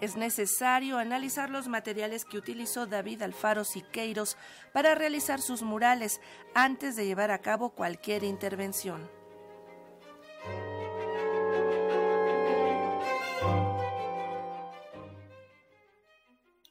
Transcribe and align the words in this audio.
es 0.00 0.16
necesario 0.16 0.98
analizar 0.98 1.50
los 1.50 1.68
materiales 1.68 2.24
que 2.24 2.38
utilizó 2.38 2.86
David 2.86 3.22
Alfaro 3.22 3.64
Siqueiros 3.64 4.36
para 4.72 4.94
realizar 4.94 5.40
sus 5.40 5.62
murales 5.62 6.20
antes 6.54 6.96
de 6.96 7.06
llevar 7.06 7.30
a 7.30 7.38
cabo 7.38 7.70
cualquier 7.70 8.24
intervención. 8.24 9.19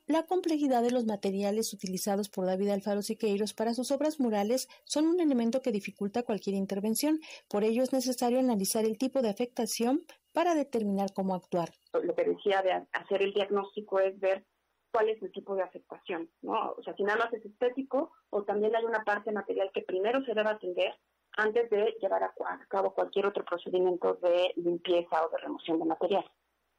La 0.10 0.24
complejidad 0.24 0.82
de 0.82 0.90
los 0.90 1.06
materiales 1.06 1.72
utilizados 1.72 2.30
por 2.30 2.48
David 2.48 2.70
Alfaro 2.70 3.04
Siqueiros 3.04 3.54
para 3.54 3.76
sus 3.76 3.92
obras 3.92 4.20
murales 4.20 4.68
son 4.84 5.06
un 5.06 5.20
elemento 5.20 5.62
que 5.62 5.72
dificulta 5.72 6.24
cualquier 6.24 6.56
intervención. 6.56 7.20
Por 7.48 7.64
ello 7.64 7.84
es 7.84 7.94
necesario 7.94 8.40
analizar 8.40 8.86
el 8.86 8.98
tipo 8.98 9.22
de 9.22 9.30
afectación 9.30 10.02
para 10.34 10.56
determinar 10.56 11.14
cómo 11.14 11.36
actuar. 11.36 11.70
Lo 11.94 12.16
que 12.16 12.24
decía 12.24 12.64
de 12.64 12.88
hacer 12.92 13.22
el 13.22 13.36
diagnóstico 13.36 14.00
es 14.00 14.20
ver 14.20 14.48
cuál 14.92 15.10
es 15.10 15.22
el 15.22 15.32
tipo 15.32 15.54
de 15.54 15.62
afectación. 15.62 16.28
O 16.42 16.82
sea, 16.84 16.96
si 16.96 17.04
nada 17.04 17.26
más 17.26 17.34
es 17.36 17.46
estético 17.46 18.12
o 18.32 18.42
también 18.42 18.76
hay 18.76 18.86
una 18.86 19.04
parte 19.04 19.32
material 19.32 19.70
que 19.72 19.84
primero 19.84 20.26
se 20.26 20.34
debe 20.34 20.50
atender 20.50 20.96
antes 21.38 21.70
de 21.70 21.96
llevar 22.02 22.24
a, 22.24 22.34
cabo 22.68 22.96
cualquier 22.96 23.28
otro 23.28 23.46
procedimiento 23.46 24.16
de 24.16 24.54
limpieza 24.56 25.24
o 25.24 25.30
de 25.30 25.38
remoción 25.38 25.78
de 25.78 25.86
material. 25.86 26.26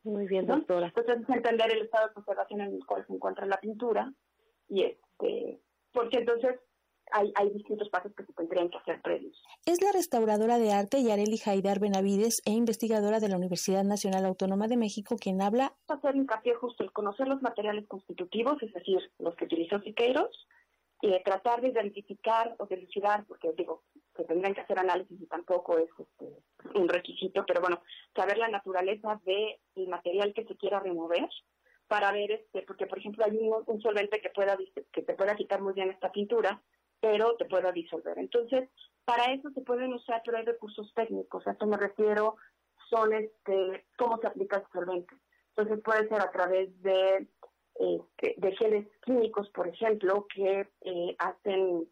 Muy 0.02 0.26
bien, 0.26 0.46
doctora. 0.46 0.88
Entonces, 0.88 1.22
es 1.22 1.28
entender 1.28 1.72
el 1.72 1.82
estado 1.82 2.08
de 2.08 2.14
conservación 2.14 2.60
en 2.62 2.74
el 2.74 2.86
cual 2.86 3.06
se 3.06 3.12
encuentra 3.12 3.46
la 3.46 3.60
pintura 3.60 4.12
y 4.68 4.84
este, 4.84 5.60
porque 5.92 6.18
entonces 6.18 6.58
hay, 7.12 7.32
hay 7.34 7.50
distintos 7.50 7.88
pasos 7.90 8.12
que 8.14 8.24
se 8.24 8.32
tendrían 8.32 8.70
que 8.70 8.78
hacer 8.78 9.00
previos. 9.02 9.42
Es 9.66 9.82
la 9.82 9.92
restauradora 9.92 10.58
de 10.58 10.72
arte 10.72 11.02
Yareli 11.02 11.38
Jaidar 11.38 11.80
Benavides 11.80 12.40
e 12.44 12.52
investigadora 12.52 13.20
de 13.20 13.28
la 13.28 13.36
Universidad 13.36 13.84
Nacional 13.84 14.24
Autónoma 14.24 14.68
de 14.68 14.76
México 14.76 15.16
quien 15.20 15.42
habla. 15.42 15.74
Hacer 15.88 16.16
hincapié 16.16 16.54
justo 16.54 16.84
el 16.84 16.92
conocer 16.92 17.28
los 17.28 17.42
materiales 17.42 17.86
constitutivos, 17.88 18.62
es 18.62 18.72
decir, 18.72 18.98
los 19.18 19.34
que 19.34 19.44
utilizó 19.44 19.80
Siqueiros, 19.80 20.46
y 21.02 21.22
tratar 21.22 21.60
de 21.62 21.68
identificar 21.68 22.54
o 22.58 22.66
de 22.66 22.86
porque 23.26 23.52
digo, 23.56 23.82
que 24.14 24.24
tendrían 24.24 24.54
que 24.54 24.60
hacer 24.60 24.78
análisis 24.78 25.20
y 25.20 25.26
tampoco 25.26 25.78
es 25.78 25.88
este, 25.98 26.19
un 26.74 26.88
requisito, 26.88 27.44
pero 27.46 27.60
bueno, 27.60 27.82
saber 28.14 28.38
la 28.38 28.48
naturaleza 28.48 29.20
del 29.24 29.88
material 29.88 30.32
que 30.34 30.44
se 30.44 30.56
quiera 30.56 30.80
remover 30.80 31.28
para 31.88 32.12
ver, 32.12 32.30
este, 32.30 32.62
porque 32.62 32.86
por 32.86 32.98
ejemplo 32.98 33.24
hay 33.24 33.36
un, 33.36 33.64
un 33.66 33.80
solvente 33.80 34.20
que 34.20 34.30
pueda 34.30 34.56
que 34.92 35.02
te 35.02 35.14
pueda 35.14 35.34
quitar 35.34 35.60
muy 35.60 35.72
bien 35.72 35.90
esta 35.90 36.12
pintura, 36.12 36.62
pero 37.00 37.36
te 37.36 37.46
pueda 37.46 37.72
disolver. 37.72 38.18
Entonces, 38.18 38.68
para 39.04 39.32
eso 39.32 39.50
se 39.50 39.62
pueden 39.62 39.92
usar, 39.92 40.22
pero 40.24 40.40
recursos 40.42 40.92
técnicos. 40.94 41.46
A 41.46 41.52
esto 41.52 41.66
me 41.66 41.76
refiero, 41.76 42.36
son 42.88 43.12
este, 43.12 43.86
cómo 43.96 44.18
se 44.18 44.26
aplica 44.26 44.58
el 44.58 44.64
solvente. 44.72 45.14
Entonces, 45.56 45.82
puede 45.82 46.08
ser 46.08 46.20
a 46.20 46.30
través 46.30 46.80
de, 46.82 47.26
este, 47.74 48.34
de 48.36 48.56
geles 48.56 48.86
químicos, 49.04 49.48
por 49.50 49.68
ejemplo, 49.68 50.26
que 50.34 50.68
eh, 50.82 51.16
hacen, 51.18 51.88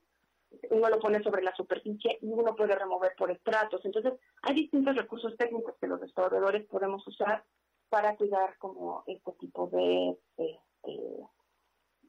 uno 0.71 0.89
lo 0.89 0.99
pone 0.99 1.23
sobre 1.23 1.43
la 1.43 1.55
superficie 1.55 2.19
y 2.21 2.27
uno 2.27 2.55
puede 2.55 2.75
remover 2.75 3.15
por 3.17 3.31
estratos. 3.31 3.85
Entonces, 3.85 4.15
hay 4.43 4.55
distintos 4.55 4.97
recursos 4.97 5.37
técnicos 5.37 5.75
que 5.81 5.87
los 5.87 6.01
restauradores 6.01 6.67
podemos 6.67 7.07
usar 7.07 7.45
para 7.89 8.17
cuidar 8.17 8.57
como 8.59 9.03
este 9.07 9.33
tipo 9.33 9.69
de, 9.69 10.17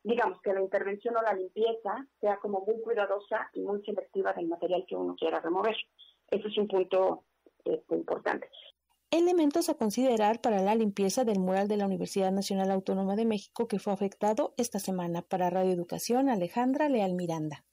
digamos, 0.03 0.41
que 0.41 0.53
la 0.53 0.61
intervención 0.61 1.15
o 1.17 1.21
la 1.21 1.33
limpieza 1.33 2.05
sea 2.19 2.37
como 2.37 2.61
muy 2.61 2.81
cuidadosa 2.81 3.49
y 3.53 3.61
muy 3.61 3.83
selectiva 3.83 4.33
del 4.33 4.47
material 4.47 4.85
que 4.87 4.95
uno 4.95 5.15
quiera 5.15 5.39
remover. 5.39 5.75
Eso 6.29 6.47
es 6.47 6.57
un 6.57 6.67
punto 6.67 7.23
este, 7.63 7.95
importante. 7.95 8.49
Elementos 9.11 9.69
a 9.69 9.73
considerar 9.73 10.39
para 10.39 10.61
la 10.61 10.75
limpieza 10.75 11.23
del 11.23 11.39
mural 11.39 11.67
de 11.67 11.77
la 11.77 11.87
Universidad 11.87 12.31
Nacional 12.31 12.69
Autónoma 12.69 13.15
de 13.15 13.25
México 13.25 13.67
que 13.67 13.79
fue 13.79 13.91
afectado 13.91 14.53
esta 14.57 14.79
semana. 14.79 15.23
Para 15.23 15.49
Radio 15.49 15.71
Educación, 15.71 16.29
Alejandra 16.29 16.89
Leal 16.89 17.15
Miranda. 17.15 17.65